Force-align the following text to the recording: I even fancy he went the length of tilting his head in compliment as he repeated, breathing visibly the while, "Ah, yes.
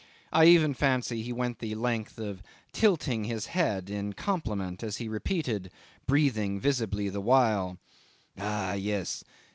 I 0.33 0.45
even 0.45 0.73
fancy 0.73 1.21
he 1.21 1.31
went 1.31 1.59
the 1.59 1.75
length 1.75 2.17
of 2.17 2.41
tilting 2.73 3.25
his 3.25 3.45
head 3.45 3.87
in 3.87 4.13
compliment 4.13 4.81
as 4.81 4.97
he 4.97 5.07
repeated, 5.07 5.69
breathing 6.07 6.59
visibly 6.59 7.07
the 7.09 7.21
while, 7.21 7.77
"Ah, 8.35 8.73
yes. 8.73 9.23